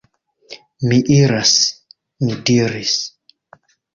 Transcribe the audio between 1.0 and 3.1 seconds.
iras! mi diris.